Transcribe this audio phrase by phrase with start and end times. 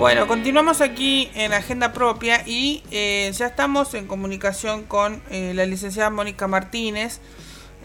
[0.00, 5.66] Bueno, continuamos aquí en Agenda Propia y eh, ya estamos en comunicación con eh, la
[5.66, 7.20] licenciada Mónica Martínez.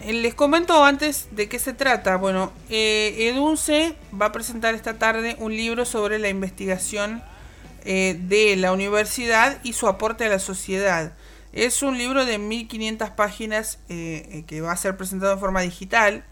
[0.02, 2.16] Eh, les comento antes de qué se trata.
[2.16, 7.22] Bueno, Edunce va a presentar esta tarde un libro sobre la investigación
[7.84, 11.12] de la universidad y su aporte a la sociedad.
[11.52, 16.24] Es un libro de 1500 páginas que va a ser presentado en forma digital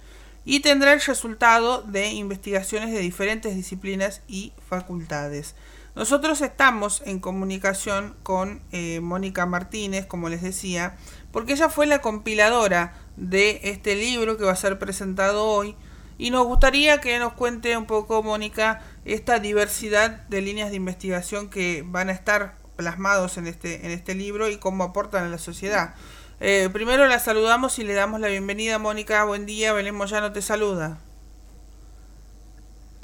[0.45, 5.55] y tendrá el resultado de investigaciones de diferentes disciplinas y facultades.
[5.95, 10.97] Nosotros estamos en comunicación con eh, Mónica Martínez, como les decía,
[11.31, 15.77] porque ella fue la compiladora de este libro que va a ser presentado hoy
[16.19, 21.49] y nos gustaría que nos cuente un poco, Mónica, esta diversidad de líneas de investigación
[21.49, 25.39] que van a estar plasmados en este, en este libro y cómo aportan a la
[25.39, 25.95] sociedad.
[26.41, 29.25] Eh, primero la saludamos y le damos la bienvenida, Mónica.
[29.25, 30.99] Buen día, Belén Moyano te saluda.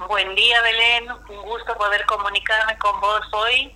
[0.09, 1.11] Buen día, Belén.
[1.29, 3.73] Un gusto poder comunicarme con vos hoy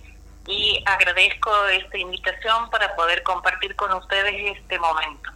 [0.47, 5.31] y agradezco esta invitación para poder compartir con ustedes este momento.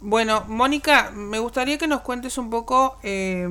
[0.00, 3.48] Bueno, Mónica, me gustaría que nos cuentes un poco, eh,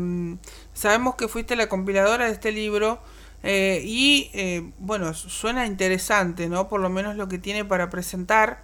[0.74, 3.00] sabemos que fuiste la compiladora de este libro
[3.44, 6.70] eh, y, bueno, suena interesante, ¿no?
[6.70, 8.62] Por lo menos lo que tiene para presentar.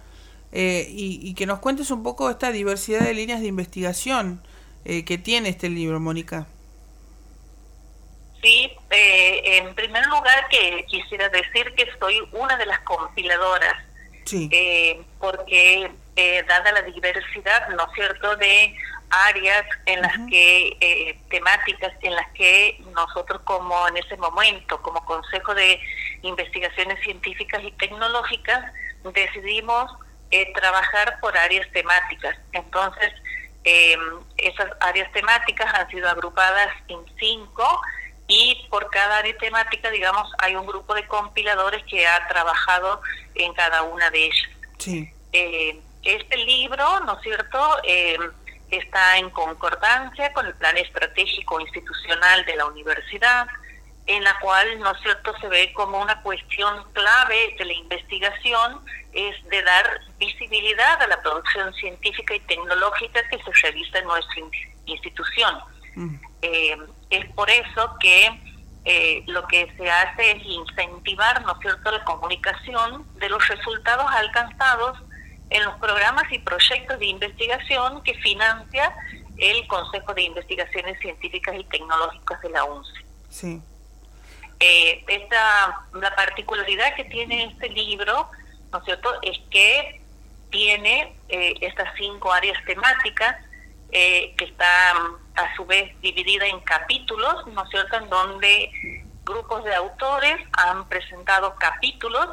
[0.52, 4.42] Eh, y, que nos cuentes un poco esta diversidad de líneas de investigación
[4.84, 6.46] eh, que tiene este libro, Mónica.
[8.42, 13.76] Sí, eh, en primer lugar que quisiera decir que soy una de las compiladoras,
[14.24, 14.48] sí.
[15.18, 15.90] porque
[16.46, 18.74] dada la diversidad, ¿no es cierto?, de
[19.10, 25.54] áreas en las que, temáticas en las que nosotros como en ese momento, como Consejo
[25.54, 25.80] de
[26.22, 28.72] Investigaciones Científicas y Tecnológicas,
[29.12, 29.90] decidimos
[30.30, 32.36] eh, trabajar por áreas temáticas.
[32.52, 33.12] Entonces,
[33.64, 33.96] eh,
[34.36, 37.80] esas áreas temáticas han sido agrupadas en cinco
[38.30, 43.02] y por cada área temática, digamos, hay un grupo de compiladores que ha trabajado
[43.34, 44.50] en cada una de ellas.
[44.78, 45.12] Sí.
[45.32, 47.76] Eh, este libro, ¿no es cierto?,
[48.70, 53.48] está en concordancia con el plan estratégico institucional de la universidad,
[54.06, 58.80] en la cual, ¿no es cierto?, se ve como una cuestión clave de la investigación
[59.12, 64.36] es de dar visibilidad a la producción científica y tecnológica que se realiza en nuestra
[64.86, 65.58] institución.
[65.96, 66.14] Mm.
[66.42, 66.76] Eh,
[67.10, 68.40] es por eso que
[68.84, 74.06] eh, lo que se hace es incentivar, ¿no es cierto?, la comunicación de los resultados
[74.10, 74.98] alcanzados
[75.50, 78.94] en los programas y proyectos de investigación que financia
[79.38, 82.92] el Consejo de Investigaciones Científicas y Tecnológicas de la UNCE.
[83.28, 83.62] Sí.
[84.60, 88.30] Eh, esta, la particularidad que tiene este libro
[88.72, 90.00] ¿no es cierto?, es que
[90.50, 93.36] tiene eh, estas cinco áreas temáticas
[93.92, 94.96] eh, que están
[95.40, 98.70] a su vez divididas en capítulos, ¿no es cierto?, en donde
[99.24, 102.28] grupos de autores han presentado capítulos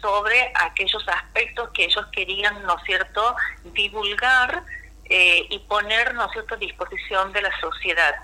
[0.00, 4.62] sobre aquellos aspectos que ellos querían, ¿no es cierto?, divulgar
[5.04, 8.14] eh, y poner, ¿no es cierto?, a disposición de la sociedad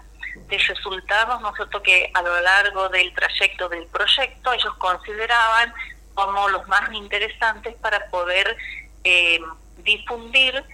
[0.49, 5.73] de resultados, ¿no es cierto?, que a lo largo del trayecto del proyecto ellos consideraban
[6.15, 8.57] como los más interesantes para poder
[9.05, 9.41] eh,
[9.79, 10.65] difundir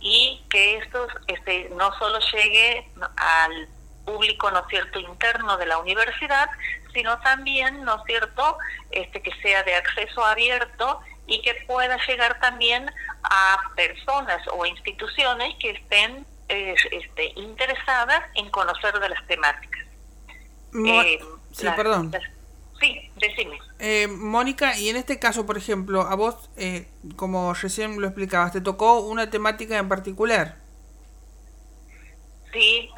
[0.00, 3.68] y que esto este, no solo llegue al
[4.04, 6.48] público, ¿no cierto?, interno de la universidad,
[6.92, 8.58] sino también, ¿no es cierto?,
[8.90, 12.90] este, que sea de acceso abierto y que pueda llegar también
[13.22, 19.86] a personas o instituciones que estén eh, este, interesadas en conocer de las temáticas.
[20.86, 21.20] Eh,
[21.52, 22.12] sí, perdón.
[22.80, 23.58] Sí, decime.
[23.80, 26.86] Eh, Mónica, y en este caso, por ejemplo, a vos, eh,
[27.16, 30.56] como recién lo explicabas, ¿te tocó una temática en particular?
[32.52, 32.90] Sí,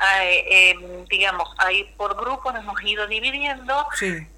[0.51, 3.87] em, digamos, ahí por grupos nos hemos ido dividiendo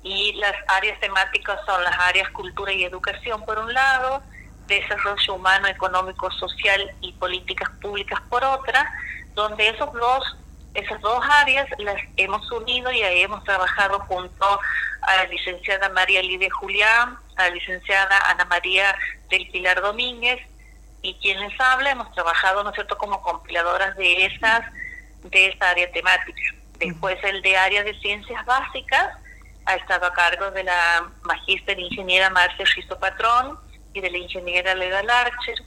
[0.02, 4.22] y las áreas temáticas son las áreas cultura y educación por un lado,
[4.66, 8.92] desarrollo humano, económico, social y políticas públicas por otra,
[9.34, 10.36] donde esos dos,
[10.74, 14.60] esas dos áreas las hemos unido y ahí hemos trabajado junto
[15.02, 18.94] a la licenciada María Lidia Julián, a la licenciada Ana María
[19.30, 20.40] del Pilar Domínguez,
[21.02, 24.62] y quienes habla hemos trabajado, ¿no cierto?, como compiladoras de esas,
[25.22, 26.42] de esa área temática.
[26.78, 29.16] Después el de área de ciencias básicas
[29.66, 33.58] ha estado a cargo de la magíster ingeniera Marcia Rizo Patrón
[33.92, 35.62] y de la ingeniera Leda Larcher.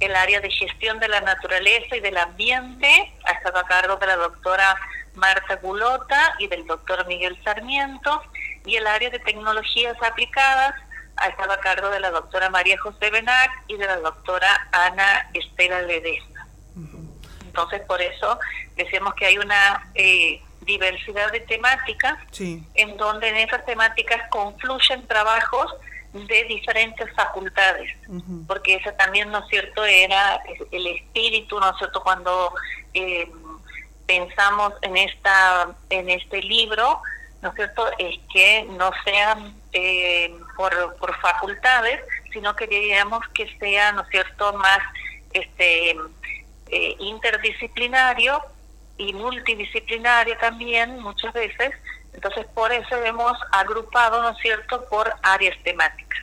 [0.00, 3.12] El área de gestión de la naturaleza y del ambiente.
[3.24, 4.76] Ha estado a cargo de la doctora
[5.14, 8.22] Marta Gulota y del doctor Miguel Sarmiento.
[8.64, 10.74] Y el área de tecnologías aplicadas
[11.16, 15.28] ha estado a cargo de la doctora María José Benac y de la doctora Ana
[15.34, 16.46] Estela Ledesma.
[17.44, 18.38] Entonces, por eso
[18.76, 25.74] decimos que hay una eh, diversidad de temáticas, en donde en esas temáticas confluyen trabajos
[26.12, 27.92] de diferentes facultades,
[28.46, 32.52] porque ese también, ¿no es cierto?, era el espíritu, ¿no es cierto?, cuando
[32.94, 33.30] eh,
[34.06, 37.02] pensamos en, esta, en este libro,
[37.42, 42.00] ¿no es cierto?, es que no sean eh, por, por facultades,
[42.32, 44.80] sino que queríamos que sea, ¿no es cierto?, más
[45.34, 45.90] este
[46.70, 48.40] eh, interdisciplinario
[48.96, 51.72] y multidisciplinario también muchas veces.
[52.18, 56.18] Entonces, por eso hemos agrupado, ¿no es cierto?, por áreas temáticas.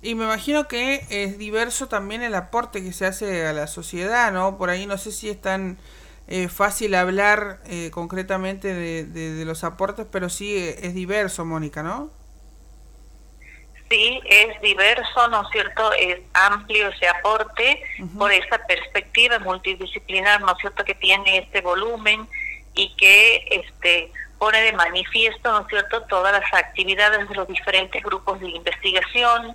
[0.00, 4.32] Y me imagino que es diverso también el aporte que se hace a la sociedad,
[4.32, 4.56] ¿no?
[4.56, 5.76] Por ahí no sé si es tan
[6.28, 12.10] eh, fácil hablar eh, concretamente de, de, los aportes, pero sí es diverso, Mónica, ¿no?
[13.90, 15.92] sí es diverso, ¿no es cierto?
[15.92, 17.82] Es amplio ese aporte
[18.16, 20.82] por esa perspectiva multidisciplinar, ¿no es cierto?
[20.82, 22.26] Que tiene este volumen
[22.74, 24.10] y que este
[24.42, 29.54] pone de manifiesto, ¿no es cierto?, todas las actividades de los diferentes grupos de investigación,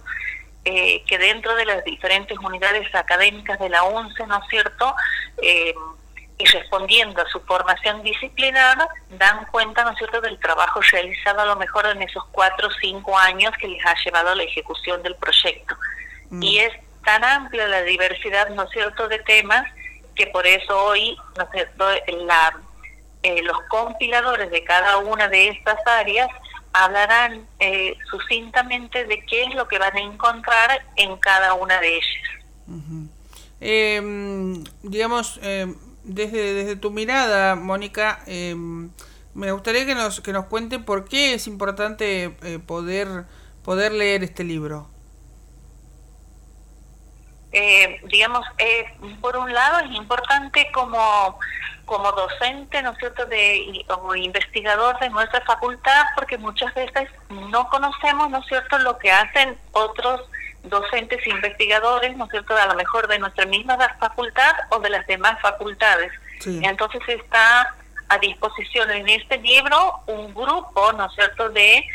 [0.63, 4.95] eh, que dentro de las diferentes unidades académicas de la UNCE, ¿no es cierto?,
[5.41, 5.75] eh,
[6.37, 8.77] y respondiendo a su formación disciplinar,
[9.09, 12.71] dan cuenta, ¿no es cierto?, del trabajo realizado a lo mejor en esos cuatro o
[12.79, 15.75] cinco años que les ha llevado a la ejecución del proyecto.
[16.29, 16.43] Mm.
[16.43, 16.71] Y es
[17.03, 19.65] tan amplia la diversidad, ¿no es cierto?, de temas
[20.15, 21.89] que por eso hoy, ¿no es cierto?,
[22.25, 22.57] la,
[23.27, 26.29] eh, los compiladores de cada una de estas áreas
[26.71, 31.97] hablarán eh, sucintamente de qué es lo que van a encontrar en cada una de
[31.97, 33.17] ellas.
[33.59, 35.75] Em, digamos, em,
[36.05, 38.91] desde, desde tu mirada, Mónica, em,
[39.33, 43.25] me gustaría que nos, que nos cuente por qué es importante eh, poder,
[43.61, 44.87] poder leer este libro.
[47.51, 48.85] Eh, digamos, eh,
[49.21, 51.39] por un lado es importante como,
[51.87, 57.67] como docente, ¿no es cierto?, de, como investigador de nuestra facultad, porque muchas veces no
[57.69, 60.21] conocemos, ¿no es cierto?, lo que hacen otros
[60.63, 64.89] docentes e investigadores, ¿no es cierto?, a lo mejor de nuestra misma facultad o de
[64.89, 66.11] las demás facultades.
[66.45, 67.73] Entonces está
[68.09, 71.85] a disposición en este libro un grupo, ¿no es cierto?, de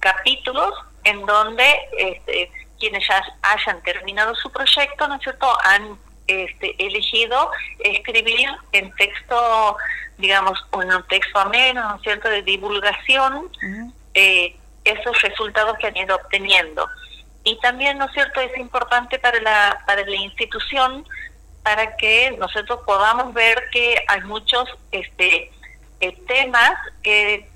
[0.00, 2.50] capítulos en donde este,
[2.80, 7.50] quienes ya hayan terminado su proyecto, ¿no es cierto?, han este, elegido
[7.80, 9.76] escribir en texto,
[10.18, 13.50] digamos, en un texto ameno, ¿no es cierto?, de divulgación,
[14.14, 16.88] eh, esos resultados que han ido obteniendo
[17.46, 21.06] y también, ¿no es cierto?, es importante para la, para la institución
[21.62, 25.52] para que nosotros podamos ver que hay muchos este,
[26.00, 26.72] eh, temas
[27.04, 27.48] que,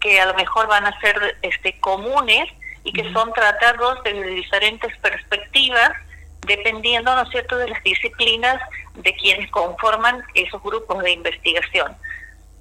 [0.00, 2.46] que a lo mejor van a ser este, comunes
[2.84, 5.92] y que son tratados desde diferentes perspectivas,
[6.46, 8.60] dependiendo, ¿no es cierto?, de las disciplinas
[8.94, 11.96] de quienes conforman esos grupos de investigación.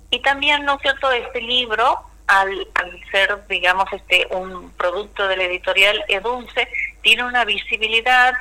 [0.09, 2.67] Y también, ¿no es cierto?, este libro al,
[3.11, 6.67] ser, digamos, este un producto de la editorial Edunce,
[7.01, 8.33] tiene una visibilidad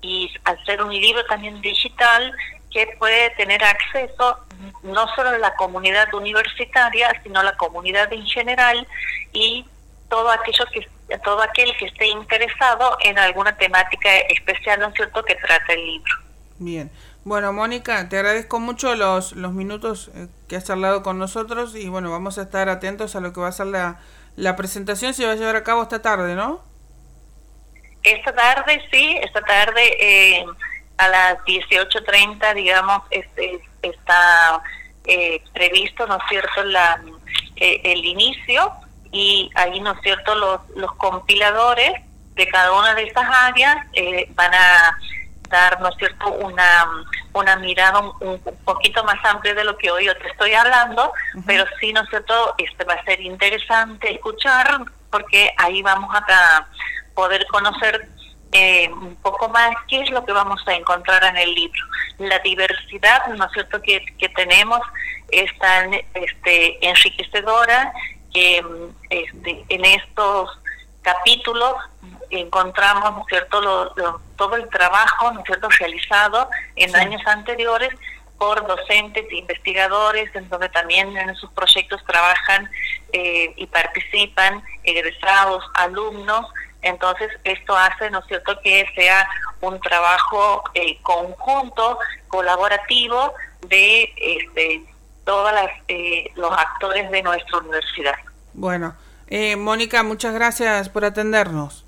[0.00, 2.32] y al ser un libro también digital
[2.70, 4.38] que puede tener acceso
[4.82, 8.86] no solo a la comunidad universitaria, sino a la comunidad en general
[9.32, 9.66] y
[10.08, 10.88] todo aquello que
[11.18, 15.84] todo aquel que esté interesado en alguna temática especial, ¿no es cierto?, que trata el
[15.84, 16.14] libro.
[16.58, 16.90] Bien.
[17.24, 21.88] Bueno, Mónica, te agradezco mucho los, los minutos eh, que has charlado con nosotros y
[21.88, 23.98] bueno, vamos a estar atentos a lo que va a ser la,
[24.36, 26.62] la presentación, se va a llevar a cabo esta tarde, ¿no?
[28.02, 30.44] Esta tarde, sí, esta tarde eh,
[30.98, 34.62] a las 18.30, digamos, este, está
[35.06, 37.02] eh, previsto, ¿no es cierto?, la,
[37.56, 38.70] el inicio
[39.14, 41.92] y ahí, ¿no es cierto?, los, los compiladores
[42.34, 43.76] de cada una de estas áreas
[44.34, 44.98] van a
[45.48, 46.84] dar, ¿no es cierto?, una,
[47.32, 51.12] una mirada un, poquito más amplia de lo que hoy yo te estoy hablando,
[51.46, 54.80] pero sí, ¿no es cierto?, este va a ser interesante escuchar
[55.12, 56.66] porque ahí vamos a
[57.14, 58.08] poder conocer
[58.50, 61.82] eh, un poco más qué es lo que vamos a encontrar en el libro.
[62.18, 64.80] La diversidad, ¿no es cierto?, que, que tenemos
[65.30, 67.92] es tan este, enriquecedora
[68.34, 68.62] que
[69.10, 70.50] este, en estos
[71.02, 71.74] capítulos
[72.30, 73.94] encontramos, ¿no es cierto?,
[74.36, 77.90] todo el trabajo, ¿no es cierto?, realizado en años anteriores
[78.36, 82.68] por docentes e investigadores, en donde también en sus proyectos trabajan
[83.12, 86.46] eh, y participan egresados, alumnos.
[86.82, 89.28] Entonces, esto hace, ¿no es cierto?, que sea
[89.60, 91.98] un trabajo eh, conjunto,
[92.28, 93.32] colaborativo
[93.68, 94.82] de este,
[95.24, 95.52] todos
[95.88, 98.14] eh, los actores de nuestra universidad.
[98.52, 98.94] Bueno,
[99.26, 101.84] eh, Mónica, muchas gracias por atendernos.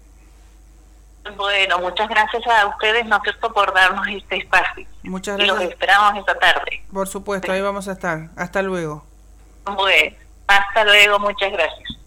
[1.37, 4.87] Bueno, muchas gracias a ustedes, ¿no cierto?, por darnos este espacio.
[5.03, 5.59] Muchas gracias.
[5.59, 6.85] Y los esperamos esta tarde.
[6.93, 8.29] Por supuesto, ahí vamos a estar.
[8.37, 9.05] Hasta luego.
[9.65, 10.17] Bueno,
[10.47, 11.99] hasta luego, muchas gracias.